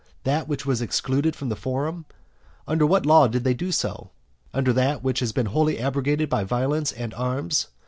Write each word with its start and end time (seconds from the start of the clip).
that 0.23 0.47
which 0.47 0.65
was 0.65 0.81
excluded 0.81 1.35
from 1.35 1.49
the 1.49 1.55
forum? 1.55 2.07
Under 2.67 2.87
what 2.87 3.05
law 3.05 3.27
did 3.27 3.43
they 3.43 3.53
do 3.53 3.71
so? 3.71 4.09
under 4.51 4.73
that 4.73 5.03
which 5.03 5.19
has 5.19 5.31
been 5.31 5.45
wholly 5.45 5.77
abrogated 5.77 6.27
by 6.27 6.43
violence 6.43 6.91
and 6.91 7.13
arms? 7.13 7.67